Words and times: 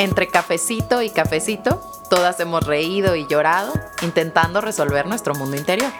Entre 0.00 0.28
cafecito 0.28 1.02
y 1.02 1.10
cafecito, 1.10 1.76
todas 2.08 2.40
hemos 2.40 2.66
reído 2.66 3.16
y 3.16 3.26
llorado 3.26 3.74
intentando 4.00 4.62
resolver 4.62 5.06
nuestro 5.06 5.34
mundo 5.34 5.58
interior. 5.58 5.92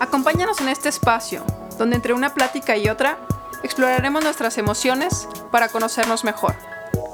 Acompáñanos 0.00 0.62
en 0.62 0.70
este 0.70 0.88
espacio, 0.88 1.44
donde 1.76 1.96
entre 1.96 2.14
una 2.14 2.32
plática 2.32 2.78
y 2.78 2.88
otra 2.88 3.18
exploraremos 3.62 4.24
nuestras 4.24 4.56
emociones 4.56 5.28
para 5.52 5.68
conocernos 5.68 6.24
mejor. 6.24 6.54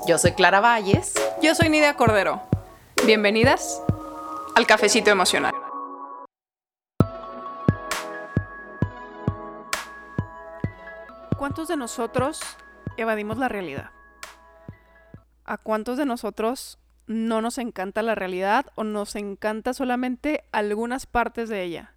Yo 0.06 0.18
soy 0.18 0.34
Clara 0.34 0.60
Valles. 0.60 1.14
Yo 1.42 1.52
soy 1.56 1.68
Nidia 1.68 1.96
Cordero. 1.96 2.40
Bienvenidas 3.04 3.82
al 4.54 4.68
Cafecito 4.68 5.10
Emocional. 5.10 5.52
¿Cuántos 11.36 11.66
de 11.66 11.76
nosotros 11.76 12.40
evadimos 12.96 13.36
la 13.36 13.48
realidad? 13.48 13.90
¿A 15.44 15.58
cuántos 15.58 15.98
de 15.98 16.06
nosotros 16.06 16.78
no 17.06 17.40
nos 17.42 17.58
encanta 17.58 18.02
la 18.02 18.14
realidad 18.14 18.66
o 18.74 18.84
nos 18.84 19.16
encanta 19.16 19.74
solamente 19.74 20.44
algunas 20.52 21.06
partes 21.06 21.48
de 21.48 21.62
ella? 21.62 21.94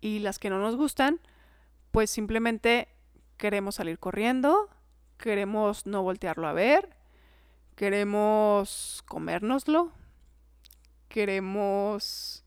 Y 0.00 0.20
las 0.20 0.38
que 0.38 0.50
no 0.50 0.58
nos 0.58 0.76
gustan, 0.76 1.20
pues 1.90 2.10
simplemente 2.10 2.88
queremos 3.36 3.76
salir 3.76 3.98
corriendo, 3.98 4.68
queremos 5.18 5.86
no 5.86 6.02
voltearlo 6.02 6.46
a 6.46 6.52
ver, 6.52 6.90
queremos 7.74 9.02
comérnoslo, 9.06 9.92
queremos 11.08 12.44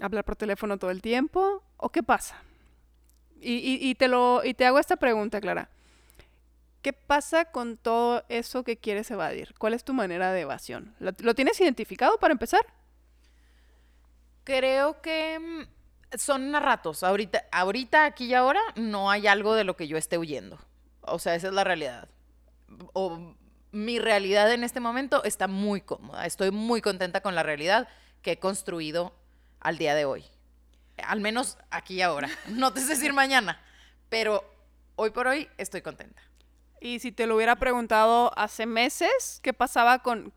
hablar 0.00 0.24
por 0.24 0.36
teléfono 0.36 0.78
todo 0.78 0.90
el 0.90 1.02
tiempo, 1.02 1.62
¿o 1.76 1.90
qué 1.90 2.02
pasa? 2.02 2.42
Y, 3.42 3.94
te 3.94 4.06
lo, 4.06 4.44
y 4.44 4.52
te 4.52 4.66
hago 4.66 4.78
esta 4.78 4.96
pregunta, 4.96 5.40
Clara. 5.40 5.70
¿Qué 6.82 6.94
pasa 6.94 7.44
con 7.46 7.76
todo 7.76 8.24
eso 8.28 8.64
que 8.64 8.78
quieres 8.78 9.10
evadir? 9.10 9.54
¿Cuál 9.58 9.74
es 9.74 9.84
tu 9.84 9.92
manera 9.92 10.32
de 10.32 10.42
evasión? 10.42 10.94
¿Lo, 10.98 11.34
tienes 11.34 11.60
identificado 11.60 12.18
para 12.18 12.32
empezar? 12.32 12.62
Creo 14.44 15.02
que 15.02 15.38
mm, 15.38 16.16
son 16.16 16.52
ratos. 16.54 17.02
Ahorita, 17.02 17.44
ahorita, 17.52 18.06
aquí 18.06 18.26
y 18.26 18.34
ahora, 18.34 18.60
no 18.76 19.10
hay 19.10 19.26
algo 19.26 19.54
de 19.54 19.64
lo 19.64 19.76
que 19.76 19.88
yo 19.88 19.98
esté 19.98 20.16
huyendo. 20.16 20.58
O 21.02 21.18
sea, 21.18 21.34
esa 21.34 21.48
es 21.48 21.52
la 21.52 21.64
realidad. 21.64 22.08
O 22.94 23.34
mi 23.72 23.98
realidad 23.98 24.50
en 24.50 24.64
este 24.64 24.80
momento 24.80 25.22
está 25.24 25.48
muy 25.48 25.82
cómoda. 25.82 26.24
Estoy 26.24 26.50
muy 26.50 26.80
contenta 26.80 27.20
con 27.20 27.34
la 27.34 27.42
realidad 27.42 27.88
que 28.22 28.32
he 28.32 28.38
construido 28.38 29.14
al 29.60 29.76
día 29.76 29.94
de 29.94 30.06
hoy. 30.06 30.24
Al 30.96 31.20
menos 31.20 31.58
aquí 31.70 31.96
y 31.96 32.02
ahora. 32.02 32.30
No 32.48 32.72
te 32.72 32.80
sé 32.80 32.88
decir 32.88 33.12
mañana, 33.12 33.60
pero 34.08 34.42
hoy 34.96 35.10
por 35.10 35.26
hoy 35.26 35.46
estoy 35.58 35.82
contenta. 35.82 36.29
Y 36.80 36.98
si 37.00 37.12
te 37.12 37.26
lo 37.26 37.36
hubiera 37.36 37.56
preguntado 37.56 38.32
hace 38.36 38.64
meses, 38.64 39.40
¿qué 39.42 39.52
pasaba 39.52 40.02
con, 40.02 40.32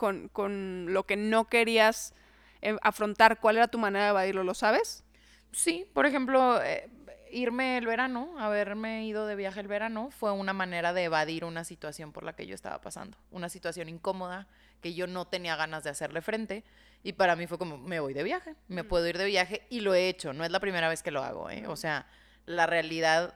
lo 0.93 1.05
que 1.05 1.15
no 1.15 1.45
querías 1.45 2.13
eh, 2.61 2.75
afrontar? 2.81 3.39
¿Cuál 3.39 3.57
era 3.57 3.69
tu 3.69 3.77
manera 3.77 4.05
de 4.05 4.11
evadirlo? 4.11 4.43
¿Lo 4.43 4.53
sabes? 4.53 5.05
Sí, 5.53 5.87
por 5.93 6.05
ejemplo, 6.05 6.61
eh, 6.61 6.89
irme 7.31 7.77
el 7.77 7.85
verano, 7.85 8.35
haberme 8.39 9.05
ido 9.05 9.25
de 9.25 9.35
viaje 9.35 9.61
el 9.61 9.67
verano, 9.67 10.09
fue 10.11 10.31
una 10.31 10.51
manera 10.51 10.91
de 10.91 11.05
evadir 11.05 11.45
una 11.45 11.63
situación 11.63 12.11
por 12.11 12.23
la 12.23 12.33
que 12.33 12.45
yo 12.45 12.55
estaba 12.55 12.81
pasando. 12.81 13.17
Una 13.31 13.47
situación 13.47 13.87
incómoda 13.87 14.47
que 14.81 14.93
yo 14.93 15.07
no 15.07 15.25
tenía 15.25 15.55
ganas 15.55 15.83
de 15.83 15.91
hacerle 15.91 16.21
frente. 16.21 16.65
Y 17.03 17.13
para 17.13 17.37
mí 17.37 17.47
fue 17.47 17.57
como, 17.57 17.77
me 17.77 18.01
voy 18.01 18.13
de 18.13 18.23
viaje, 18.23 18.55
me 18.67 18.83
puedo 18.83 19.07
ir 19.07 19.17
de 19.17 19.25
viaje 19.25 19.65
y 19.69 19.79
lo 19.79 19.93
he 19.93 20.09
hecho. 20.09 20.33
No 20.33 20.43
es 20.43 20.51
la 20.51 20.59
primera 20.59 20.89
vez 20.89 21.03
que 21.03 21.11
lo 21.11 21.23
hago, 21.23 21.49
¿eh? 21.49 21.67
O 21.67 21.75
sea, 21.75 22.05
la 22.45 22.65
realidad 22.65 23.33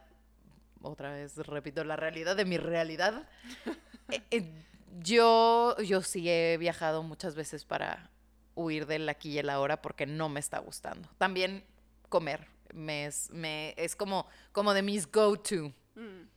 otra 0.81 1.11
vez 1.11 1.38
repito, 1.38 1.83
la 1.83 1.95
realidad 1.95 2.36
de 2.36 2.45
mi 2.45 2.58
realidad. 2.58 3.28
Eh, 4.09 4.23
eh, 4.31 4.50
yo, 5.02 5.75
yo 5.84 6.02
sí 6.02 6.30
he 6.30 6.56
viajado 6.58 7.03
muchas 7.03 7.36
veces 7.36 7.66
para 7.66 8.09
huir 8.56 8.86
del 8.86 9.09
aquí 9.09 9.31
y 9.31 9.38
el 9.39 9.50
ahora 9.50 9.81
porque 9.81 10.06
no 10.06 10.30
me 10.30 10.39
está 10.39 10.59
gustando. 10.59 11.09
También 11.17 11.66
comer 12.08 12.47
me 12.73 13.06
es, 13.06 13.30
me, 13.31 13.74
es 13.78 13.96
como, 13.96 14.28
como 14.51 14.74
de 14.74 14.81
mis 14.81 15.12
go-to. 15.12 15.74
Mm. 15.96 16.28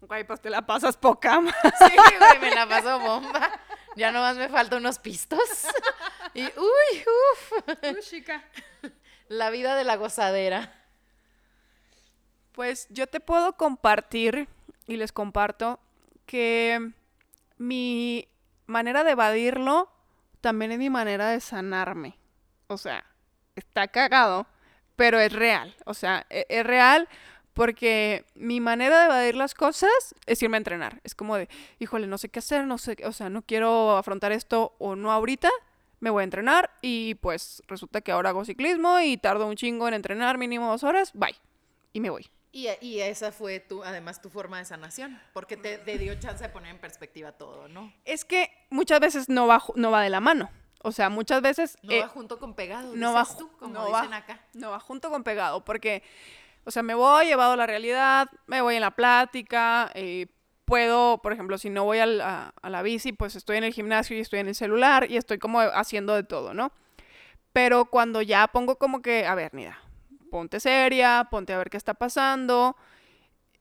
Güey, 0.00 0.24
pues 0.24 0.40
te 0.40 0.50
la 0.50 0.64
pasas 0.64 0.96
poca 0.96 1.40
Sí, 1.78 1.96
güey, 2.18 2.38
me 2.40 2.54
la 2.54 2.68
paso 2.68 2.98
bomba. 3.00 3.60
Ya 3.96 4.12
nomás 4.12 4.36
me 4.36 4.48
faltan 4.48 4.80
unos 4.80 4.98
pistos. 4.98 5.40
Y 6.34 6.42
uy, 6.42 7.04
uff. 7.32 8.00
chica. 8.02 8.44
La 9.28 9.48
vida 9.48 9.74
de 9.76 9.82
la 9.82 9.96
gozadera. 9.96 10.77
Pues 12.58 12.88
yo 12.90 13.06
te 13.06 13.20
puedo 13.20 13.52
compartir 13.52 14.48
y 14.88 14.96
les 14.96 15.12
comparto 15.12 15.78
que 16.26 16.90
mi 17.56 18.26
manera 18.66 19.04
de 19.04 19.12
evadirlo 19.12 19.88
también 20.40 20.72
es 20.72 20.78
mi 20.80 20.90
manera 20.90 21.28
de 21.28 21.38
sanarme. 21.38 22.18
O 22.66 22.76
sea, 22.76 23.04
está 23.54 23.86
cagado, 23.86 24.48
pero 24.96 25.20
es 25.20 25.32
real. 25.32 25.76
O 25.86 25.94
sea, 25.94 26.26
e-, 26.30 26.46
es, 26.48 26.66
real 26.66 27.08
porque 27.54 28.24
mi 28.34 28.58
manera 28.58 28.98
de 28.98 29.04
evadir 29.04 29.36
las 29.36 29.54
cosas 29.54 30.16
es 30.26 30.42
irme 30.42 30.56
a 30.56 30.58
entrenar. 30.58 31.00
Es 31.04 31.14
como 31.14 31.36
de, 31.36 31.48
híjole, 31.78 32.08
no 32.08 32.18
sé 32.18 32.28
qué 32.28 32.40
hacer, 32.40 32.66
no 32.66 32.76
sé, 32.76 32.96
o 33.04 33.12
sea, 33.12 33.30
no 33.30 33.42
quiero 33.42 33.96
afrontar 33.96 34.32
esto 34.32 34.74
o 34.80 34.96
no 34.96 35.12
ahorita, 35.12 35.50
me 36.00 36.10
voy 36.10 36.22
a 36.22 36.24
entrenar 36.24 36.72
y 36.82 37.14
pues 37.14 37.62
resulta 37.68 38.00
que 38.00 38.10
ahora 38.10 38.30
hago 38.30 38.44
ciclismo 38.44 38.98
y 38.98 39.16
tardo 39.16 39.46
un 39.46 39.54
chingo 39.54 39.86
en 39.86 39.94
entrenar, 39.94 40.38
mínimo 40.38 40.68
dos 40.68 40.82
horas, 40.82 41.12
bye. 41.14 41.36
Y 41.92 42.00
me 42.00 42.10
voy. 42.10 42.28
Y, 42.50 43.00
esa 43.00 43.30
fue 43.30 43.60
tu, 43.60 43.84
además 43.84 44.22
tu 44.22 44.30
forma 44.30 44.58
de 44.58 44.64
sanación, 44.64 45.20
porque 45.32 45.56
te, 45.56 45.98
dio 45.98 46.18
chance 46.18 46.42
de 46.42 46.48
poner 46.48 46.70
en 46.70 46.80
perspectiva 46.80 47.32
todo, 47.32 47.68
¿no? 47.68 47.92
Es 48.04 48.24
que 48.24 48.50
muchas 48.70 49.00
veces 49.00 49.28
no 49.28 49.46
va, 49.46 49.62
no 49.74 49.90
va 49.90 50.02
de 50.02 50.10
la 50.10 50.20
mano. 50.20 50.50
O 50.82 50.92
sea, 50.92 51.10
muchas 51.10 51.42
veces... 51.42 51.76
No 51.82 51.90
va 51.90 52.04
eh, 52.04 52.08
junto 52.08 52.38
con 52.38 52.54
pegado, 52.54 52.94
no 52.96 53.12
va, 53.12 53.24
tú, 53.24 53.50
como 53.58 53.86
dicen 53.86 54.14
acá. 54.14 54.40
No 54.54 54.70
va 54.70 54.80
junto 54.80 55.10
con 55.10 55.24
pegado, 55.24 55.64
porque, 55.64 56.02
o 56.64 56.70
sea, 56.70 56.82
me 56.82 56.94
voy, 56.94 57.26
llevado 57.26 57.52
a 57.52 57.56
la 57.56 57.66
realidad, 57.66 58.28
me 58.46 58.60
voy 58.60 58.76
en 58.76 58.80
la 58.80 58.92
plática, 58.92 59.90
eh, 59.94 60.26
puedo, 60.64 61.18
por 61.18 61.32
ejemplo, 61.32 61.58
si 61.58 61.68
no 61.68 61.84
voy 61.84 61.98
a 61.98 62.06
la, 62.06 62.54
a 62.62 62.70
la 62.70 62.82
bici, 62.82 63.12
pues 63.12 63.36
estoy 63.36 63.58
en 63.58 63.64
el 63.64 63.74
gimnasio 63.74 64.16
y 64.16 64.20
estoy 64.20 64.38
en 64.38 64.48
el 64.48 64.54
celular 64.54 65.10
y 65.10 65.16
estoy 65.16 65.38
como 65.38 65.60
haciendo 65.60 66.14
de 66.14 66.22
todo, 66.22 66.54
¿no? 66.54 66.72
Pero 67.52 67.86
cuando 67.86 68.22
ya 68.22 68.46
pongo 68.48 68.76
como 68.76 69.02
que, 69.02 69.26
a 69.26 69.34
ver, 69.34 69.52
mira, 69.52 69.78
ponte 70.30 70.60
seria, 70.60 71.28
ponte 71.30 71.52
a 71.52 71.58
ver 71.58 71.70
qué 71.70 71.76
está 71.76 71.94
pasando. 71.94 72.76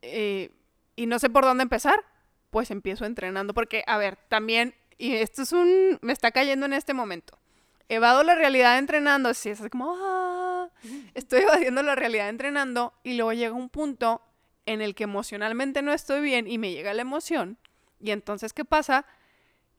Eh, 0.02 0.52
y 0.96 1.06
no 1.06 1.20
sé 1.20 1.30
por 1.30 1.44
dónde 1.44 1.64
empezar, 1.64 2.04
pues 2.50 2.72
empiezo 2.72 3.06
entrenando. 3.06 3.54
Porque, 3.54 3.84
a 3.88 3.98
ver, 3.98 4.18
también, 4.30 4.76
y 4.98 5.16
esto 5.16 5.44
es 5.44 5.52
un, 5.52 6.00
me 6.02 6.14
está 6.14 6.32
cayendo 6.32 6.66
en 6.66 6.74
este 6.74 6.94
momento. 6.94 7.38
Evado 7.90 8.24
la 8.24 8.36
realidad 8.36 8.78
entrenando, 8.78 9.30
así 9.30 9.50
es 9.50 9.62
como, 9.72 9.96
ah, 9.98 10.70
estoy 11.14 11.42
evadiendo 11.44 11.84
la 11.84 11.96
realidad 11.96 12.30
entrenando 12.30 12.94
y 13.04 13.14
luego 13.14 13.32
llega 13.32 13.54
un 13.54 13.70
punto 13.70 14.22
en 14.66 14.82
el 14.82 14.94
que 14.94 15.06
emocionalmente 15.06 15.82
no 15.82 15.94
estoy 15.94 16.22
bien 16.22 16.48
y 16.48 16.58
me 16.58 16.72
llega 16.72 16.94
la 16.94 17.04
emoción. 17.04 17.58
Y 18.02 18.12
entonces, 18.12 18.52
¿qué 18.52 18.66
pasa? 18.66 19.06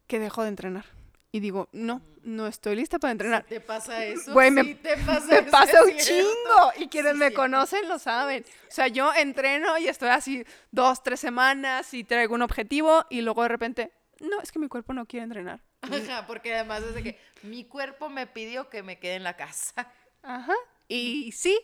Que 0.07 0.19
dejo 0.19 0.43
de 0.43 0.49
entrenar 0.49 0.87
y 1.33 1.41
digo, 1.41 1.69
no, 1.73 2.03
no 2.29 2.47
estoy 2.47 2.77
lista 2.77 2.99
para 2.99 3.13
entrenar. 3.13 3.45
¿Te 3.45 3.61
pasa 3.61 4.05
eso? 4.05 4.35
me, 4.35 4.75
te 4.75 4.97
pasa, 4.99 5.27
me 5.27 5.43
pasa 5.45 5.83
un 5.83 5.97
chingo. 5.97 6.73
Y 6.77 6.89
quienes 6.89 7.17
me 7.17 7.33
conocen 7.33 7.89
lo 7.89 7.99
saben. 7.99 8.45
O 8.69 8.71
sea, 8.71 8.87
yo 8.89 9.13
entreno 9.15 9.79
y 9.79 9.89
estoy 9.89 10.11
así 10.11 10.45
dos, 10.71 11.03
tres 11.03 11.21
semanas 11.21 11.93
y 11.95 12.05
traigo 12.05 12.35
un 12.35 12.43
objetivo 12.43 13.05
y 13.11 13.23
luego 13.23 13.43
de 13.43 13.49
repente, 13.49 13.93
no, 14.21 14.41
es 14.41 14.53
que 14.53 14.59
mi 14.59 14.69
cuerpo 14.69 14.93
no 14.93 15.07
quiere 15.07 15.25
entrenar. 15.25 15.61
Ajá, 15.81 16.27
porque 16.27 16.55
además 16.55 16.83
es 16.83 16.95
de 16.95 17.03
que 17.03 17.21
mi 17.43 17.65
cuerpo 17.65 18.09
me 18.09 18.27
pidió 18.27 18.69
que 18.69 18.83
me 18.83 18.99
quede 18.99 19.15
en 19.15 19.25
la 19.25 19.37
casa. 19.37 19.93
Ajá. 20.23 20.55
Y 20.89 21.33
sí, 21.33 21.59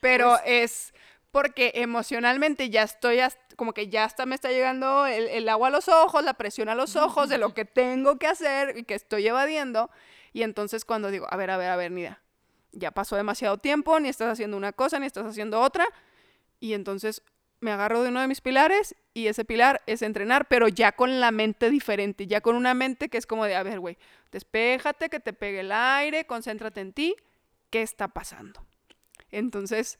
pero 0.00 0.30
pues 0.30 0.42
es 0.46 0.94
porque 1.30 1.72
emocionalmente 1.74 2.70
ya 2.70 2.82
estoy 2.82 3.18
como 3.56 3.72
que 3.72 3.88
ya 3.88 4.04
hasta 4.04 4.24
me 4.24 4.34
está 4.34 4.50
llegando 4.50 5.06
el, 5.06 5.48
agua 5.48 5.68
a 5.68 5.70
los 5.70 5.88
ojos, 5.88 6.24
la 6.24 6.34
presión 6.34 6.68
a 6.68 6.74
los 6.74 6.96
ojos 6.96 7.28
de 7.28 7.38
lo 7.38 7.54
que 7.54 7.64
tengo 7.64 8.18
que 8.18 8.26
hacer 8.26 8.78
y 8.78 8.84
que 8.84 8.94
estoy 8.94 9.26
evadiendo. 9.26 9.90
Y 10.32 10.42
entonces 10.42 10.84
cuando 10.84 11.10
digo, 11.10 11.26
a 11.30 11.36
ver, 11.36 11.50
a 11.50 11.56
ver, 11.56 11.70
a 11.70 11.76
ver, 11.76 11.90
mira, 11.90 12.22
ya 12.72 12.90
pasó 12.92 13.16
demasiado 13.16 13.58
tiempo, 13.58 13.98
ni 14.00 14.08
estás 14.08 14.32
haciendo 14.32 14.56
una 14.56 14.72
cosa, 14.72 14.98
ni 14.98 15.06
estás 15.06 15.26
haciendo 15.26 15.60
otra. 15.60 15.86
Y 16.60 16.74
entonces 16.74 17.22
me 17.60 17.72
agarro 17.72 18.02
de 18.02 18.10
uno 18.10 18.20
de 18.20 18.28
mis 18.28 18.40
pilares 18.40 18.94
y 19.12 19.26
ese 19.26 19.44
pilar 19.44 19.82
es 19.86 20.02
entrenar, 20.02 20.46
pero 20.48 20.68
ya 20.68 20.92
con 20.92 21.20
la 21.20 21.32
mente 21.32 21.70
diferente, 21.70 22.26
ya 22.26 22.40
con 22.40 22.54
una 22.54 22.74
mente 22.74 23.08
que 23.08 23.18
es 23.18 23.26
como 23.26 23.44
de, 23.44 23.56
a 23.56 23.62
ver, 23.62 23.80
güey, 23.80 23.98
despéjate, 24.30 25.08
que 25.08 25.18
te 25.20 25.32
pegue 25.32 25.60
el 25.60 25.72
aire, 25.72 26.26
concéntrate 26.26 26.80
en 26.80 26.92
ti, 26.92 27.16
¿qué 27.70 27.82
está 27.82 28.08
pasando? 28.08 28.64
Entonces 29.30 29.98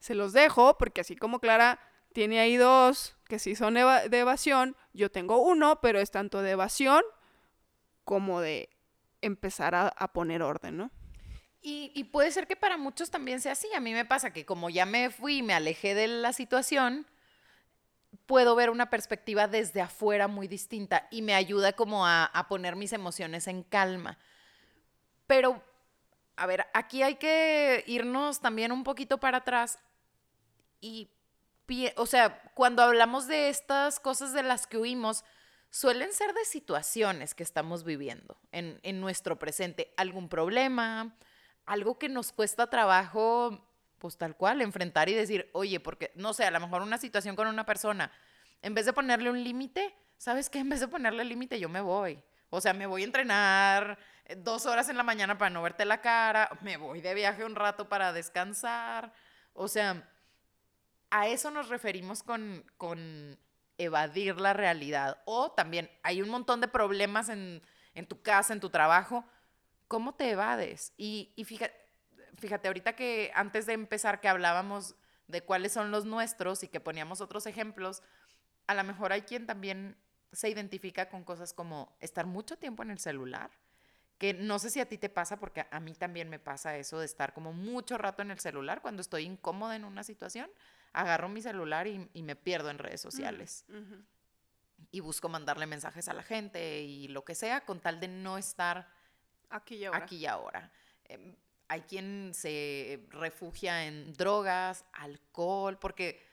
se 0.00 0.14
los 0.14 0.32
dejo 0.32 0.78
porque 0.78 1.00
así 1.00 1.16
como 1.16 1.40
Clara 1.40 1.80
tiene 2.12 2.40
ahí 2.40 2.56
dos 2.56 3.16
que 3.28 3.38
sí 3.38 3.54
son 3.54 3.74
de 3.74 4.18
evasión, 4.18 4.74
yo 4.94 5.10
tengo 5.10 5.38
uno, 5.38 5.80
pero 5.80 6.00
es 6.00 6.10
tanto 6.10 6.40
de 6.42 6.52
evasión 6.52 7.02
como 8.04 8.40
de 8.40 8.70
empezar 9.20 9.74
a, 9.74 10.12
poner 10.12 10.42
orden, 10.42 10.78
¿no? 10.78 10.90
Y, 11.60 11.92
y, 11.94 12.04
puede 12.04 12.30
ser 12.30 12.46
que 12.46 12.56
para 12.56 12.78
muchos 12.78 13.10
también 13.10 13.40
sea 13.40 13.52
así. 13.52 13.68
A 13.74 13.80
mí 13.80 13.92
me 13.92 14.06
pasa 14.06 14.32
que 14.32 14.46
como 14.46 14.70
ya 14.70 14.86
me 14.86 15.10
fui 15.10 15.38
y 15.38 15.42
me 15.42 15.52
alejé 15.52 15.94
de 15.94 16.08
la 16.08 16.32
situación, 16.32 17.06
puedo 18.24 18.54
ver 18.54 18.70
una 18.70 18.88
perspectiva 18.88 19.46
desde 19.46 19.82
afuera 19.82 20.28
muy 20.28 20.48
distinta 20.48 21.06
y 21.10 21.20
me 21.20 21.34
ayuda 21.34 21.72
como 21.72 22.06
a, 22.06 22.24
a 22.24 22.48
poner 22.48 22.76
mis 22.76 22.94
emociones 22.94 23.46
en 23.46 23.62
calma. 23.62 24.18
Pero, 25.26 25.62
a 26.36 26.46
ver, 26.46 26.66
aquí 26.72 27.02
hay 27.02 27.16
que 27.16 27.84
irnos 27.86 28.40
también 28.40 28.72
un 28.72 28.84
poquito 28.84 29.18
para 29.18 29.38
atrás 29.38 29.78
y, 30.80 31.10
o 31.96 32.06
sea, 32.06 32.42
cuando 32.54 32.82
hablamos 32.82 33.26
de 33.26 33.48
estas 33.48 34.00
cosas 34.00 34.32
de 34.32 34.42
las 34.42 34.66
que 34.66 34.78
huimos, 34.78 35.24
suelen 35.70 36.12
ser 36.12 36.32
de 36.32 36.44
situaciones 36.44 37.34
que 37.34 37.42
estamos 37.42 37.84
viviendo 37.84 38.38
en, 38.52 38.80
en 38.82 39.00
nuestro 39.00 39.38
presente. 39.38 39.92
Algún 39.96 40.28
problema, 40.28 41.16
algo 41.66 41.98
que 41.98 42.08
nos 42.08 42.32
cuesta 42.32 42.70
trabajo, 42.70 43.68
pues 43.98 44.16
tal 44.16 44.36
cual, 44.36 44.62
enfrentar 44.62 45.08
y 45.08 45.14
decir, 45.14 45.50
oye, 45.52 45.80
porque, 45.80 46.12
no 46.14 46.32
sé, 46.32 46.44
a 46.44 46.50
lo 46.50 46.60
mejor 46.60 46.82
una 46.82 46.98
situación 46.98 47.36
con 47.36 47.48
una 47.48 47.66
persona, 47.66 48.10
en 48.62 48.74
vez 48.74 48.86
de 48.86 48.92
ponerle 48.92 49.30
un 49.30 49.42
límite, 49.42 49.94
¿sabes 50.16 50.48
qué? 50.50 50.58
En 50.58 50.68
vez 50.68 50.80
de 50.80 50.88
ponerle 50.88 51.24
límite, 51.24 51.60
yo 51.60 51.68
me 51.68 51.80
voy. 51.80 52.22
O 52.50 52.60
sea, 52.60 52.72
me 52.72 52.86
voy 52.86 53.02
a 53.02 53.04
entrenar 53.04 53.98
eh, 54.24 54.36
dos 54.36 54.66
horas 54.66 54.88
en 54.88 54.96
la 54.96 55.02
mañana 55.02 55.36
para 55.36 55.50
no 55.50 55.62
verte 55.62 55.84
la 55.84 56.00
cara, 56.00 56.50
me 56.62 56.76
voy 56.76 57.00
de 57.00 57.14
viaje 57.14 57.44
un 57.44 57.54
rato 57.54 57.88
para 57.88 58.12
descansar. 58.12 59.12
O 59.52 59.68
sea, 59.68 60.08
a 61.10 61.28
eso 61.28 61.50
nos 61.50 61.68
referimos 61.68 62.22
con, 62.22 62.64
con 62.76 63.38
evadir 63.78 64.40
la 64.40 64.52
realidad. 64.52 65.22
O 65.24 65.52
también 65.52 65.90
hay 66.02 66.20
un 66.22 66.28
montón 66.28 66.60
de 66.60 66.68
problemas 66.68 67.28
en, 67.28 67.62
en 67.94 68.06
tu 68.06 68.22
casa, 68.22 68.52
en 68.52 68.60
tu 68.60 68.70
trabajo. 68.70 69.24
¿Cómo 69.86 70.14
te 70.14 70.30
evades? 70.30 70.92
Y, 70.96 71.32
y 71.36 71.44
fíjate, 71.44 71.74
fíjate, 72.36 72.68
ahorita 72.68 72.94
que 72.94 73.30
antes 73.34 73.66
de 73.66 73.72
empezar 73.72 74.20
que 74.20 74.28
hablábamos 74.28 74.96
de 75.26 75.42
cuáles 75.42 75.72
son 75.72 75.90
los 75.90 76.04
nuestros 76.04 76.62
y 76.62 76.68
que 76.68 76.80
poníamos 76.80 77.20
otros 77.20 77.46
ejemplos, 77.46 78.02
a 78.66 78.74
lo 78.74 78.84
mejor 78.84 79.12
hay 79.12 79.22
quien 79.22 79.46
también 79.46 79.96
se 80.32 80.48
identifica 80.48 81.08
con 81.08 81.24
cosas 81.24 81.52
como 81.52 81.96
estar 82.00 82.26
mucho 82.26 82.58
tiempo 82.58 82.82
en 82.82 82.90
el 82.90 82.98
celular, 82.98 83.50
que 84.18 84.34
no 84.34 84.58
sé 84.58 84.68
si 84.70 84.80
a 84.80 84.88
ti 84.88 84.98
te 84.98 85.08
pasa, 85.08 85.38
porque 85.38 85.66
a 85.70 85.80
mí 85.80 85.94
también 85.94 86.28
me 86.28 86.38
pasa 86.38 86.76
eso 86.76 86.98
de 86.98 87.06
estar 87.06 87.32
como 87.32 87.52
mucho 87.52 87.96
rato 87.96 88.22
en 88.22 88.30
el 88.30 88.40
celular 88.40 88.82
cuando 88.82 89.00
estoy 89.00 89.24
incómoda 89.24 89.76
en 89.76 89.84
una 89.84 90.02
situación 90.02 90.50
agarro 90.92 91.28
mi 91.28 91.42
celular 91.42 91.86
y, 91.86 92.22
me 92.22 92.36
pierdo 92.36 92.70
en 92.70 92.78
redes 92.78 93.00
sociales. 93.00 93.64
Y 94.90 95.00
busco 95.00 95.28
mandarle 95.28 95.66
mensajes 95.66 96.08
a 96.08 96.14
la 96.14 96.22
gente 96.22 96.82
y 96.82 97.08
lo 97.08 97.24
que 97.24 97.34
sea 97.34 97.64
con 97.64 97.80
tal 97.80 98.00
de 98.00 98.08
no 98.08 98.38
estar 98.38 98.88
aquí 99.50 99.76
y 99.76 99.84
ahora. 99.84 99.98
Aquí 99.98 100.16
y 100.16 100.26
ahora. 100.26 100.72
Em, 101.04 101.36
hay 101.68 101.82
quien 101.82 102.32
se 102.34 103.06
refugia 103.10 103.86
en 103.86 104.14
drogas, 104.14 104.84
alcohol, 104.92 105.78
porque, 105.78 106.24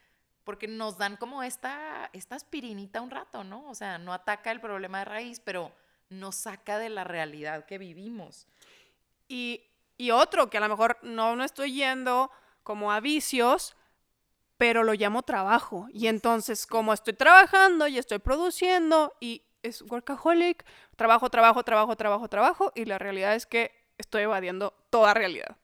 porque 0.43 0.67
nos 0.67 0.97
dan 0.97 1.17
como 1.17 1.43
esta, 1.43 2.09
esta 2.13 2.35
aspirinita 2.35 3.01
un 3.01 3.11
rato, 3.11 3.43
¿no? 3.43 3.67
O 3.69 3.75
sea, 3.75 3.97
no 3.97 4.13
ataca 4.13 4.51
el 4.51 4.61
problema 4.61 4.99
de 4.99 5.05
raíz, 5.05 5.41
pero 5.41 5.73
nos 6.09 6.35
saca 6.35 6.77
de 6.77 6.89
la 6.89 7.03
realidad 7.03 7.65
que 7.65 7.77
vivimos. 7.77 8.47
Y, 9.27 9.61
y 9.97 10.11
otro, 10.11 10.49
que 10.49 10.57
a 10.57 10.61
lo 10.61 10.69
mejor 10.69 10.99
no, 11.01 11.35
no 11.35 11.43
estoy 11.43 11.73
yendo 11.73 12.31
como 12.63 12.91
a 12.91 12.99
vicios, 13.01 13.75
pero 14.57 14.83
lo 14.83 14.93
llamo 14.93 15.23
trabajo. 15.23 15.87
Y 15.91 16.07
entonces, 16.07 16.65
como 16.65 16.93
estoy 16.93 17.13
trabajando 17.13 17.87
y 17.87 17.97
estoy 17.97 18.19
produciendo 18.19 19.13
y 19.19 19.43
es 19.63 19.81
workaholic, 19.81 20.63
trabajo, 20.95 21.29
trabajo, 21.29 21.63
trabajo, 21.63 21.95
trabajo, 21.95 22.27
trabajo, 22.29 22.71
y 22.75 22.85
la 22.85 22.97
realidad 22.97 23.35
es 23.35 23.45
que 23.45 23.71
estoy 23.97 24.23
evadiendo 24.23 24.73
toda 24.89 25.13
realidad. 25.13 25.57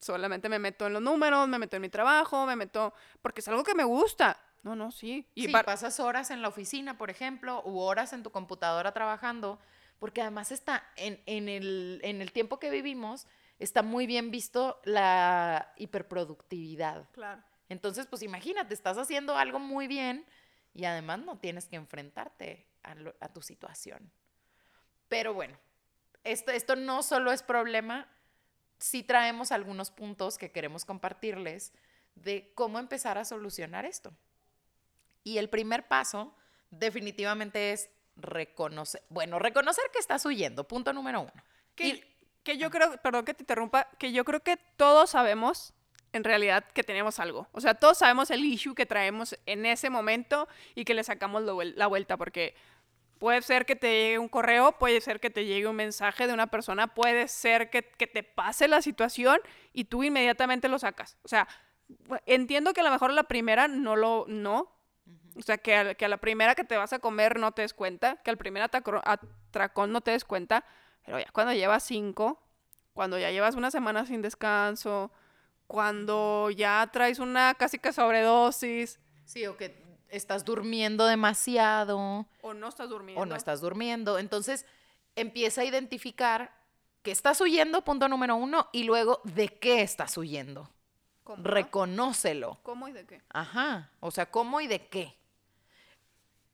Solamente 0.00 0.48
me 0.48 0.58
meto 0.58 0.86
en 0.86 0.94
los 0.94 1.02
números, 1.02 1.46
me 1.46 1.58
meto 1.58 1.76
en 1.76 1.82
mi 1.82 1.90
trabajo, 1.90 2.46
me 2.46 2.56
meto, 2.56 2.94
porque 3.20 3.40
es 3.40 3.48
algo 3.48 3.62
que 3.62 3.74
me 3.74 3.84
gusta. 3.84 4.38
No, 4.62 4.74
no, 4.74 4.90
sí. 4.90 5.26
Y 5.34 5.48
pasas 5.48 6.00
horas 6.00 6.30
en 6.30 6.40
la 6.40 6.48
oficina, 6.48 6.96
por 6.96 7.10
ejemplo, 7.10 7.62
u 7.66 7.78
horas 7.80 8.14
en 8.14 8.22
tu 8.22 8.30
computadora 8.30 8.92
trabajando, 8.92 9.58
porque 9.98 10.22
además 10.22 10.52
está 10.52 10.84
en, 10.96 11.20
en, 11.26 11.50
el, 11.50 12.00
en 12.02 12.22
el 12.22 12.32
tiempo 12.32 12.58
que 12.58 12.70
vivimos, 12.70 13.26
está 13.58 13.82
muy 13.82 14.06
bien 14.06 14.30
visto 14.30 14.80
la 14.84 15.72
hiperproductividad. 15.76 17.08
Claro. 17.12 17.42
Entonces, 17.70 18.06
pues 18.06 18.22
imagínate, 18.22 18.74
estás 18.74 18.98
haciendo 18.98 19.36
algo 19.38 19.60
muy 19.60 19.86
bien 19.86 20.26
y 20.74 20.84
además 20.84 21.20
no 21.20 21.38
tienes 21.38 21.66
que 21.66 21.76
enfrentarte 21.76 22.66
a, 22.82 23.28
tu 23.28 23.42
situación. 23.42 24.10
Pero 25.08 25.32
bueno, 25.34 25.56
esto, 26.24 26.50
esto 26.50 26.74
no 26.74 27.04
solo 27.04 27.30
es 27.30 27.44
problema, 27.44 28.08
sí 28.78 29.04
traemos 29.04 29.52
algunos 29.52 29.92
puntos 29.92 30.36
que 30.36 30.50
queremos 30.50 30.84
compartirles 30.84 31.72
de 32.16 32.52
cómo 32.56 32.80
empezar 32.80 33.18
a 33.18 33.24
solucionar 33.24 33.86
esto. 33.86 34.12
Y 35.22 35.38
el 35.38 35.48
primer 35.48 35.86
paso 35.86 36.34
definitivamente 36.70 37.72
es 37.72 37.88
reconocer, 38.16 39.04
bueno, 39.10 39.38
reconocer 39.38 39.84
que 39.92 40.00
estás 40.00 40.26
huyendo, 40.26 40.66
punto 40.66 40.92
número 40.92 41.20
uno. 41.20 41.44
Que, 41.76 42.16
que 42.42 42.58
yo 42.58 42.68
creo, 42.68 43.00
perdón 43.00 43.24
que 43.24 43.34
te 43.34 43.44
interrumpa, 43.44 43.88
que 43.96 44.10
yo 44.10 44.24
creo 44.24 44.40
que 44.40 44.56
todos 44.56 45.10
sabemos 45.10 45.72
en 46.12 46.24
realidad 46.24 46.64
que 46.72 46.82
tenemos 46.82 47.20
algo. 47.20 47.46
O 47.52 47.60
sea, 47.60 47.74
todos 47.74 47.98
sabemos 47.98 48.30
el 48.30 48.44
issue 48.44 48.74
que 48.74 48.86
traemos 48.86 49.38
en 49.46 49.66
ese 49.66 49.90
momento 49.90 50.48
y 50.74 50.84
que 50.84 50.94
le 50.94 51.04
sacamos 51.04 51.42
la 51.42 51.86
vuelta, 51.86 52.16
porque 52.16 52.54
puede 53.20 53.42
ser 53.42 53.66
que 53.66 53.76
te 53.76 53.88
llegue 53.88 54.18
un 54.18 54.28
correo, 54.28 54.72
puede 54.72 55.00
ser 55.00 55.20
que 55.20 55.30
te 55.30 55.44
llegue 55.44 55.68
un 55.68 55.76
mensaje 55.76 56.26
de 56.26 56.32
una 56.32 56.48
persona, 56.48 56.88
puede 56.88 57.28
ser 57.28 57.70
que, 57.70 57.82
te 57.82 58.22
pase 58.22 58.66
la 58.66 58.82
situación 58.82 59.38
y 59.72 59.84
tú 59.84 60.02
inmediatamente 60.02 60.68
lo 60.68 60.78
sacas. 60.78 61.18
O 61.22 61.28
sea, 61.28 61.46
entiendo 62.26 62.72
que 62.72 62.80
a 62.80 62.84
lo 62.84 62.90
mejor 62.90 63.12
la 63.12 63.24
primera 63.24 63.68
no 63.68 63.94
lo, 63.94 64.24
no. 64.26 64.72
O 65.36 65.42
sea, 65.42 65.58
que 65.58 65.76
a, 65.76 65.94
que 65.94 66.06
a 66.06 66.08
la 66.08 66.16
primera 66.16 66.54
que 66.54 66.64
te 66.64 66.76
vas 66.76 66.92
a 66.92 66.98
comer 66.98 67.38
no 67.38 67.52
te 67.52 67.62
des 67.62 67.74
cuenta, 67.74 68.16
que 68.16 68.30
al 68.30 68.38
primer 68.38 68.62
atracón 68.62 69.92
no 69.92 70.00
te 70.00 70.12
des 70.12 70.24
cuenta, 70.24 70.64
pero 71.04 71.18
ya 71.18 71.30
cuando 71.32 71.52
llevas 71.52 71.84
cinco, 71.84 72.42
cuando 72.94 73.18
ya 73.18 73.30
llevas 73.30 73.54
una 73.54 73.70
semana 73.70 74.06
sin 74.06 74.22
descanso, 74.22 75.12
cuando 75.70 76.50
ya 76.50 76.90
traes 76.92 77.20
una 77.20 77.54
casi 77.54 77.78
que 77.78 77.92
sobredosis. 77.92 78.98
Sí, 79.24 79.46
o 79.46 79.56
que 79.56 79.80
estás 80.08 80.44
durmiendo 80.44 81.06
demasiado. 81.06 82.26
O 82.42 82.54
no 82.54 82.66
estás 82.66 82.88
durmiendo. 82.88 83.22
O 83.22 83.24
no 83.24 83.36
estás 83.36 83.60
durmiendo. 83.60 84.18
Entonces, 84.18 84.66
empieza 85.14 85.60
a 85.60 85.64
identificar 85.64 86.52
que 87.04 87.12
estás 87.12 87.40
huyendo, 87.40 87.84
punto 87.84 88.08
número 88.08 88.34
uno, 88.34 88.68
y 88.72 88.82
luego 88.82 89.20
de 89.22 89.46
qué 89.46 89.82
estás 89.82 90.18
huyendo. 90.18 90.68
¿Cómo? 91.22 91.44
Reconócelo. 91.44 92.58
¿Cómo 92.64 92.88
y 92.88 92.92
de 92.92 93.06
qué? 93.06 93.22
Ajá. 93.28 93.92
O 94.00 94.10
sea, 94.10 94.28
¿cómo 94.28 94.60
y 94.60 94.66
de 94.66 94.88
qué? 94.88 95.16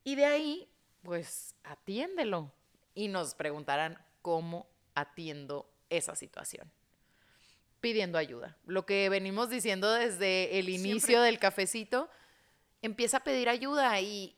Y 0.04 0.16
de 0.16 0.26
ahí, 0.26 0.68
pues, 1.02 1.54
atiéndelo. 1.64 2.52
Y 2.94 3.08
nos 3.08 3.34
preguntarán 3.34 3.96
cómo 4.20 4.66
atiendo 4.94 5.72
esa 5.88 6.14
situación 6.14 6.70
pidiendo 7.86 8.18
ayuda. 8.18 8.56
Lo 8.66 8.84
que 8.84 9.08
venimos 9.08 9.48
diciendo 9.48 9.92
desde 9.92 10.58
el 10.58 10.68
inicio 10.70 11.22
del 11.22 11.38
cafecito, 11.38 12.10
empieza 12.82 13.18
a 13.18 13.20
pedir 13.22 13.48
ayuda 13.48 14.00
y 14.00 14.36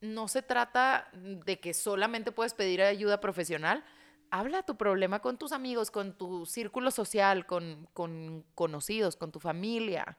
no 0.00 0.26
se 0.26 0.42
trata 0.42 1.08
de 1.12 1.60
que 1.60 1.74
solamente 1.74 2.32
puedes 2.32 2.54
pedir 2.54 2.82
ayuda 2.82 3.20
profesional. 3.20 3.84
Habla 4.32 4.64
tu 4.64 4.76
problema 4.76 5.20
con 5.20 5.38
tus 5.38 5.52
amigos, 5.52 5.92
con 5.92 6.18
tu 6.18 6.44
círculo 6.44 6.90
social, 6.90 7.46
con, 7.46 7.88
con 7.92 8.44
conocidos, 8.56 9.14
con 9.14 9.30
tu 9.30 9.38
familia. 9.38 10.18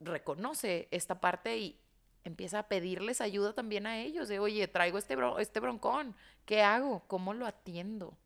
Reconoce 0.00 0.88
esta 0.90 1.20
parte 1.20 1.56
y 1.56 1.80
empieza 2.24 2.58
a 2.58 2.68
pedirles 2.68 3.20
ayuda 3.20 3.52
también 3.52 3.86
a 3.86 4.00
ellos. 4.00 4.26
De, 4.26 4.40
oye, 4.40 4.66
traigo 4.66 4.98
este, 4.98 5.16
este 5.38 5.60
broncón. 5.60 6.16
¿Qué 6.46 6.62
hago? 6.62 7.04
¿Cómo 7.06 7.32
lo 7.32 7.46
atiendo? 7.46 8.18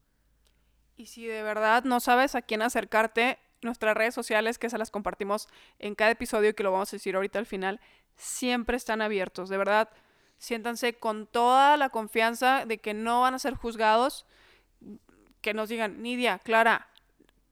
Y 0.97 1.07
si 1.07 1.27
de 1.27 1.43
verdad 1.43 1.85
no 1.85 2.01
sabes 2.01 2.35
a 2.35 2.43
quién 2.43 2.63
acercarte, 2.63 3.39
nuestras 3.63 3.97
redes 3.97 4.15
sociales, 4.15 4.59
que 4.59 4.71
se 4.71 4.79
las 4.79 4.91
compartimos 4.91 5.49
en 5.79 5.95
cada 5.95 6.11
episodio 6.11 6.51
y 6.51 6.55
que 6.55 6.63
lo 6.63 6.73
vamos 6.73 6.93
a 6.93 6.97
decir 6.97 7.17
ahorita 7.17 7.39
al 7.39 7.47
final, 7.47 7.81
siempre 8.17 8.77
están 8.77 9.03
abiertos. 9.03 9.49
De 9.49 9.57
verdad, 9.57 9.89
siéntanse 10.39 10.95
con 10.95 11.27
toda 11.27 11.77
la 11.77 11.89
confianza 11.89 12.67
de 12.67 12.79
que 12.79 12.95
no 12.95 13.23
van 13.23 13.35
a 13.35 13.39
ser 13.39 13.55
juzgados, 13.55 14.27
que 15.41 15.55
nos 15.55 15.69
digan, 15.69 16.03
Nidia, 16.03 16.39
Clara, 16.39 16.89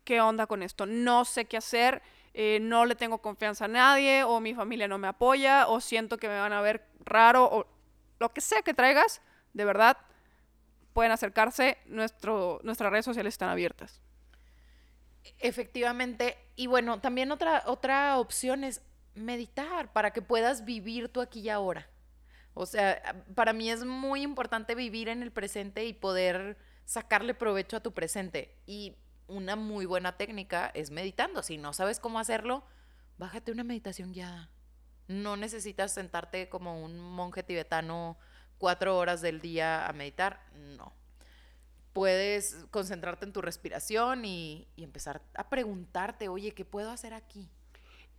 ¿qué 0.04 0.20
onda 0.20 0.46
con 0.46 0.62
esto? 0.62 0.87
No 0.87 1.25
sé 1.25 1.46
qué 1.46 1.56
hacer, 1.56 2.02
eh, 2.34 2.58
no 2.61 2.84
le 2.84 2.94
tengo 2.94 3.18
confianza 3.18 3.64
a 3.64 3.68
nadie, 3.68 4.22
o 4.25 4.40
mi 4.40 4.54
familia 4.54 4.88
no 4.88 4.99
me 4.99 5.08
apoya, 5.08 5.66
o 5.68 5.80
siento 5.80 6.16
que 6.16 6.28
me 6.28 6.38
van 6.38 6.52
a 6.52 6.61
ver 6.61 6.87
raro, 7.04 7.44
o 7.44 7.66
lo 8.18 8.32
que 8.32 8.40
sea 8.40 8.62
que 8.62 8.75
traigas, 8.75 9.20
de 9.52 9.64
verdad, 9.64 9.99
pueden 10.92 11.12
acercarse, 11.12 11.78
nuestro, 11.87 12.61
nuestras 12.62 12.90
redes 12.90 13.04
sociales 13.04 13.34
están 13.34 13.49
abiertas. 13.49 14.00
Efectivamente, 15.38 16.37
y 16.56 16.66
bueno, 16.66 17.00
también 17.00 17.30
otra, 17.30 17.62
otra 17.66 18.18
opción 18.18 18.64
es 18.64 18.82
meditar 19.14 19.92
para 19.92 20.12
que 20.12 20.22
puedas 20.22 20.64
vivir 20.64 21.08
tú 21.08 21.20
aquí 21.20 21.40
y 21.40 21.49
ahora. 21.49 21.88
O 22.54 22.66
sea, 22.66 23.25
para 23.34 23.52
mí 23.52 23.70
es 23.70 23.84
muy 23.84 24.22
importante 24.22 24.75
vivir 24.75 25.08
en 25.08 25.22
el 25.22 25.32
presente 25.32 25.87
y 25.87 25.92
poder 25.92 26.58
sacarle 26.84 27.34
provecho 27.34 27.76
a 27.76 27.80
tu 27.80 27.92
presente. 27.92 28.56
Y 28.66 28.96
una 29.26 29.56
muy 29.56 29.87
buena 29.87 30.16
técnica 30.16 30.70
es 30.75 30.90
meditando. 30.90 31.42
Si 31.42 31.56
no 31.56 31.72
sabes 31.72 31.99
cómo 31.99 32.18
hacerlo, 32.18 32.64
bájate 33.16 33.52
una 33.52 33.64
meditación 33.64 34.12
guiada. 34.12 34.50
No 35.08 35.37
necesitas 35.37 35.92
sentarte 35.92 36.49
como 36.49 36.82
un 36.82 36.99
monje 37.00 37.42
tibetano 37.42 38.18
cuatro 38.62 38.97
horas 38.97 39.21
del 39.21 39.40
día 39.40 39.88
a 39.88 39.92
meditar, 39.92 40.38
no. 40.76 40.92
Puedes 41.92 42.64
concentrarte 42.71 43.25
en 43.25 43.33
tu 43.33 43.42
respiración 43.42 44.25
y, 44.25 44.69
empezar 44.76 45.21
a 45.35 45.49
preguntarte, 45.49 46.28
oye, 46.28 46.52
¿qué 46.52 46.64
puedo 46.64 46.92
hacer 46.92 47.12
aquí? 47.12 47.49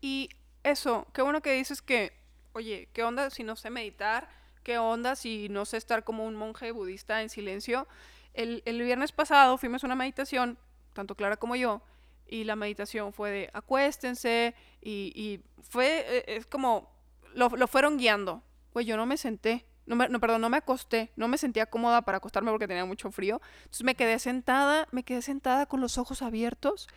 Y 0.01 0.27
eso, 0.63 1.07
qué 1.13 1.21
bueno 1.21 1.41
que 1.41 1.53
dices 1.53 1.81
que, 1.81 2.11
oye, 2.51 2.89
¿qué 2.91 3.05
onda 3.05 3.29
si 3.29 3.45
no 3.45 3.55
sé 3.55 3.69
meditar? 3.69 4.27
¿Qué 4.63 4.77
onda 4.77 5.15
si 5.15 5.47
no 5.47 5.63
sé 5.63 5.77
estar 5.77 6.03
como 6.03 6.25
un 6.25 6.35
monje 6.35 6.73
budista 6.73 7.21
en 7.21 7.29
silencio? 7.29 7.87
El, 8.33 8.63
el 8.65 8.81
viernes 8.81 9.13
pasado 9.13 9.57
fuimos 9.57 9.85
a 9.85 9.87
una 9.87 9.95
meditación, 9.95 10.57
tanto 10.91 11.15
Clara 11.15 11.37
como 11.37 11.55
yo, 11.55 11.81
y 12.27 12.43
la 12.43 12.57
meditación 12.57 13.13
fue 13.13 13.31
de 13.31 13.49
acuéstense 13.53 14.55
y, 14.81 15.13
y 15.15 15.39
fue, 15.61 16.05
eh, 16.05 16.25
es 16.27 16.45
como, 16.47 16.91
lo, 17.33 17.47
lo 17.47 17.67
fueron 17.69 17.97
guiando. 17.97 18.43
Güey, 18.73 18.85
yo 18.85 18.97
no 18.97 19.05
me 19.05 19.15
senté, 19.15 19.65
no, 19.85 19.95
me, 19.95 20.07
no, 20.09 20.19
perdón, 20.19 20.41
no 20.41 20.49
me 20.49 20.57
acosté, 20.57 21.11
no 21.15 21.27
me 21.27 21.37
sentía 21.37 21.65
cómoda 21.65 22.01
para 22.03 22.17
acostarme 22.17 22.51
porque 22.51 22.67
tenía 22.67 22.85
mucho 22.85 23.11
frío. 23.11 23.41
Entonces 23.63 23.83
me 23.83 23.95
quedé 23.95 24.19
sentada, 24.19 24.87
me 24.91 25.03
quedé 25.03 25.21
sentada 25.21 25.65
con 25.65 25.81
los 25.81 25.97
ojos 25.97 26.21
abiertos, 26.21 26.87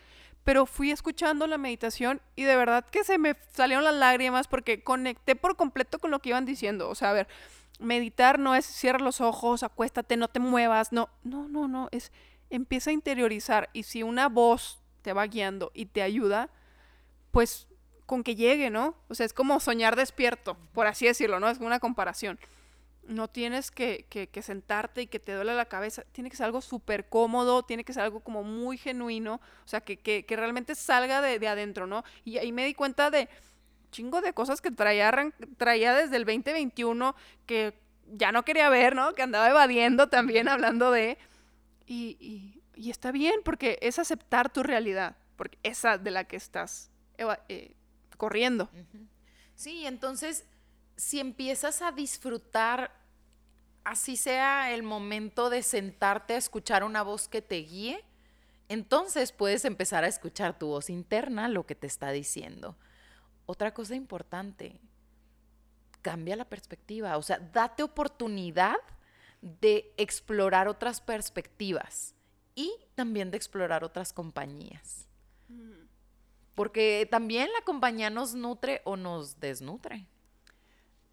pero 0.45 0.67
fui 0.67 0.93
escuchando 0.93 1.47
la 1.47 1.59
meditación 1.59 2.21
y 2.37 2.45
de 2.45 2.57
verdad 2.57 2.85
que 2.85 3.03
se 3.03 3.19
me 3.19 3.37
salieron 3.53 3.85
las 3.85 3.95
lágrimas 3.95 4.47
porque 4.47 4.85
conecté 4.85 5.35
por 5.35 5.57
completo 5.57 5.99
con 5.99 6.11
lo 6.11 6.21
que 6.21 6.29
iban 6.29 6.45
diciendo. 6.45 6.89
O 6.89 6.95
sea, 6.95 7.11
a 7.11 7.15
ver, 7.15 7.29
meditar 7.81 8.39
no 8.39 8.55
es 8.55 8.65
cierra 8.65 9.01
los 9.01 9.21
ojos, 9.21 9.63
acuéstate, 9.63 10.17
no 10.17 10.29
te 10.29 10.39
muevas, 10.39 10.93
no, 10.93 11.09
no, 11.25 11.49
no, 11.49 11.67
no, 11.67 11.89
es 11.91 12.13
empieza 12.49 12.91
a 12.91 12.93
interiorizar 12.93 13.71
y 13.73 13.83
si 13.83 14.05
una 14.05 14.29
voz 14.29 14.79
te 15.03 15.13
va 15.13 15.27
guiando 15.27 15.73
y 15.75 15.87
te 15.87 16.03
ayuda, 16.03 16.49
pues 17.33 17.67
con 18.07 18.23
que 18.23 18.37
llegue, 18.37 18.71
¿no? 18.71 18.95
O 19.09 19.15
sea, 19.17 19.27
es 19.27 19.33
como 19.33 19.59
soñar 19.59 19.97
despierto, 19.97 20.57
por 20.73 20.87
así 20.87 21.07
decirlo, 21.07 21.41
¿no? 21.41 21.49
Es 21.49 21.59
una 21.59 21.81
comparación 21.81 22.39
no 23.09 23.29
tienes 23.29 23.71
que, 23.71 24.07
que, 24.09 24.29
que, 24.29 24.43
sentarte 24.43 25.03
y 25.03 25.07
que 25.07 25.19
te 25.19 25.35
duele 25.35 25.55
la 25.55 25.67
cabeza, 25.67 26.03
tiene 26.13 26.31
que 26.31 26.37
ser 26.37 26.47
algo 26.47 26.61
súper 26.61 27.09
cómodo, 27.09 27.63
tiene 27.63 27.85
que 27.85 27.93
ser 27.93 28.03
algo 28.03 28.21
como 28.21 28.43
muy 28.43 28.79
genuino, 28.79 29.35
o 29.65 29.69
sea, 29.69 29.81
que, 29.81 29.97
que, 29.99 30.25
realmente 30.37 30.75
salga 30.75 31.21
de, 31.21 31.39
de, 31.39 31.49
adentro, 31.49 31.87
¿no? 31.87 32.05
Y 32.25 32.39
ahí 32.39 32.53
me 32.53 32.65
di 32.65 32.75
cuenta 32.75 33.11
de 33.11 33.29
chingo 33.91 34.21
de 34.21 34.33
cosas 34.33 34.61
que 34.61 34.71
traía, 34.71 35.13
traía 35.57 35.95
desde 35.95 36.17
el 36.17 36.25
2021 36.25 37.15
que 37.47 37.75
ya 38.13 38.33
no 38.33 38.45
quería 38.45 38.69
ver, 38.69 38.95
¿no? 38.95 39.15
Que 39.15 39.23
andaba 39.23 39.49
evadiendo 39.51 40.09
también 40.09 40.49
hablando 40.49 40.91
de... 40.91 41.19
Y, 41.87 42.17
y, 42.21 42.63
y 42.75 42.91
está 42.91 43.11
bien, 43.11 43.41
porque 43.45 43.79
es 43.81 43.99
aceptar 43.99 44.53
tu 44.53 44.63
realidad, 44.63 45.17
porque 45.37 45.59
esa 45.63 45.99
de 45.99 46.11
la 46.11 46.25
que 46.25 46.37
estás 46.37 46.91
eh, 47.49 47.75
corriendo. 48.17 48.69
Sí, 49.55 49.87
entonces 49.87 50.45
si 50.97 51.21
empiezas 51.21 51.83
a 51.83 51.93
disfrutar, 51.93 52.93
así 53.85 54.17
sea 54.17 54.73
el 54.73 54.83
momento 54.83 55.51
de 55.51 55.63
sentarte 55.63 56.35
a 56.35 56.39
escuchar 56.39 56.85
una 56.85 57.03
voz 57.03 57.29
que 57.29 57.43
te 57.43 57.57
guíe, 57.57 58.05
entonces 58.69 59.31
puedes 59.33 59.65
empezar 59.65 60.05
a 60.05 60.09
escuchar 60.09 60.59
tu 60.59 60.69
voz 60.69 60.91
interna, 60.91 61.49
lo 61.49 61.67
que 61.67 61.75
te 61.75 61.87
está 61.87 62.11
diciendo. 62.11 62.77
Otra 63.45 63.73
cosa 63.73 63.95
importante, 63.95 64.81
cambia 66.03 66.35
la 66.37 66.49
perspectiva, 66.49 67.17
o 67.17 67.23
sea, 67.23 67.39
date 67.39 67.83
oportunidad 67.83 68.77
de 69.41 69.93
explorar 69.97 70.67
otras 70.67 71.01
perspectivas 71.01 72.15
y 72.55 72.73
también 72.95 73.31
de 73.31 73.37
explorar 73.37 73.85
otras 73.85 74.13
compañías. 74.13 75.07
Porque 76.55 77.07
también 77.11 77.51
la 77.53 77.65
compañía 77.65 78.09
nos 78.09 78.35
nutre 78.35 78.81
o 78.85 78.97
nos 78.97 79.39
desnutre. 79.39 80.07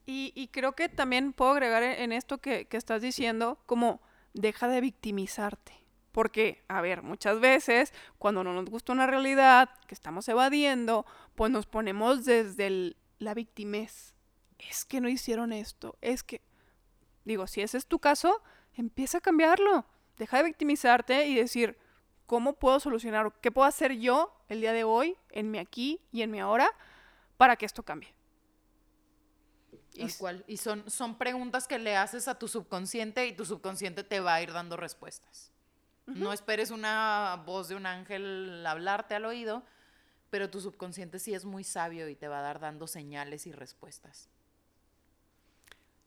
Y, 0.06 0.50
creo 0.52 0.74
que 0.74 0.90
también 0.90 1.32
puedo 1.32 1.52
agregar 1.52 1.82
en 1.82 2.12
esto 2.12 2.40
que, 2.40 2.68
estás 2.72 3.02
diciendo, 3.02 3.60
como 3.66 4.02
deja 4.34 4.68
de 4.68 4.82
victimizarte. 4.82 5.74
Porque, 6.12 6.64
a 6.68 6.82
ver, 6.82 7.02
muchas 7.02 7.40
veces 7.40 7.94
cuando 8.20 8.44
no 8.44 8.54
nos 8.54 8.66
gusta 8.66 8.92
una 8.92 9.08
realidad 9.08 9.70
que 9.88 9.96
estamos 9.96 10.28
evadiendo, 10.28 11.06
pues 11.36 11.52
nos 11.52 11.66
ponemos 11.66 12.26
desde 12.26 12.96
la 13.18 13.34
victimez. 13.34 14.14
Es 14.60 14.86
que 14.86 15.02
no 15.02 15.10
hicieron 15.10 15.52
esto, 15.54 15.98
es 16.02 16.24
que... 16.24 16.42
Digo, 17.26 17.48
si 17.48 17.62
ese 17.62 17.78
es 17.78 17.88
tu 17.88 18.00
caso, 18.00 18.44
empieza 18.74 19.20
a 19.20 19.22
cambiarlo. 19.22 19.86
Deja 20.18 20.38
de 20.38 20.44
victimizarte 20.44 21.26
y 21.28 21.36
decir, 21.36 21.78
¿cómo 22.26 22.54
puedo 22.60 22.82
solucionar? 22.82 23.34
¿Qué 23.42 23.50
puedo 23.50 23.66
hacer 23.66 23.94
yo 23.94 24.36
el 24.50 24.60
día 24.60 24.74
de 24.74 24.84
hoy, 24.84 25.18
en 25.30 25.50
mi 25.50 25.58
aquí 25.58 26.02
y 26.12 26.22
en 26.22 26.32
mi 26.32 26.42
ahora, 26.42 26.70
para 27.38 27.56
que 27.56 27.66
esto 27.66 27.84
cambie? 27.84 28.14
Tal 29.98 30.16
cual. 30.18 30.44
Y 30.48 30.58
son, 30.58 30.90
son 30.90 31.18
preguntas 31.18 31.68
que 31.68 31.80
le 31.80 31.96
haces 31.96 32.28
a 32.28 32.40
tu 32.40 32.48
subconsciente 32.48 33.28
y 33.28 33.34
tu 33.34 33.46
subconsciente 33.46 34.04
te 34.04 34.20
va 34.20 34.36
a 34.36 34.42
ir 34.42 34.52
dando 34.52 34.78
respuestas. 34.78 35.52
Uh 36.08 36.12
-huh. 36.12 36.16
No 36.16 36.34
esperes 36.34 36.72
una 36.72 37.42
voz 37.46 37.68
de 37.68 37.76
un 37.76 37.86
ángel 37.86 38.66
hablarte 38.66 39.16
al 39.16 39.26
oído, 39.26 39.64
pero 40.30 40.50
tu 40.50 40.60
subconsciente 40.60 41.20
sí 41.20 41.34
es 41.34 41.46
muy 41.46 41.64
sabio 41.64 42.10
y 42.10 42.16
te 42.16 42.28
va 42.28 42.40
a 42.40 42.42
dar 42.42 42.60
dando 42.60 42.88
señales 42.88 43.46
y 43.46 43.52
respuestas. 43.52 44.30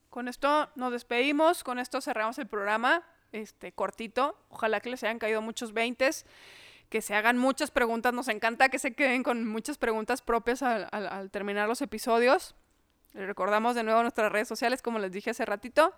Con 0.09 0.27
esto 0.27 0.69
nos 0.75 0.91
despedimos, 0.91 1.63
con 1.63 1.79
esto 1.79 2.01
cerramos 2.01 2.37
el 2.39 2.47
programa, 2.47 3.03
este 3.31 3.71
cortito. 3.71 4.35
Ojalá 4.49 4.79
que 4.79 4.89
les 4.89 5.03
hayan 5.03 5.19
caído 5.19 5.41
muchos 5.41 5.73
veintes, 5.73 6.25
que 6.89 7.01
se 7.01 7.13
hagan 7.13 7.37
muchas 7.37 7.71
preguntas. 7.71 8.13
Nos 8.13 8.27
encanta 8.27 8.69
que 8.69 8.79
se 8.79 8.93
queden 8.93 9.23
con 9.23 9.47
muchas 9.47 9.77
preguntas 9.77 10.21
propias 10.21 10.61
al, 10.61 10.87
al, 10.91 11.07
al 11.07 11.29
terminar 11.29 11.67
los 11.67 11.81
episodios. 11.81 12.55
Les 13.17 13.25
recordamos 13.25 13.73
de 13.73 13.81
nuevo 13.81 14.03
nuestras 14.03 14.31
redes 14.31 14.47
sociales, 14.47 14.83
como 14.83 14.99
les 14.99 15.11
dije 15.11 15.31
hace 15.31 15.43
ratito. 15.43 15.91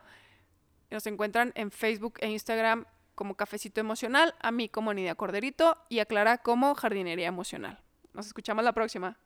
Nos 0.90 1.06
encuentran 1.06 1.52
en 1.54 1.70
Facebook 1.70 2.14
e 2.22 2.30
Instagram 2.30 2.86
como 3.14 3.36
Cafecito 3.36 3.82
Emocional, 3.82 4.36
a 4.40 4.52
mí 4.52 4.70
como 4.70 4.94
Nidia 4.94 5.16
Corderito 5.16 5.78
y 5.90 6.00
a 6.00 6.06
Clara 6.06 6.38
como 6.38 6.76
Jardinería 6.76 7.28
Emocional. 7.28 7.84
Nos 8.14 8.28
escuchamos 8.28 8.64
la 8.64 8.72
próxima. 8.72 9.18